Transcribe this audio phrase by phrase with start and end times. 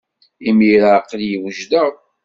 [0.49, 1.91] Imir-a, aql-iyi wejdeɣ.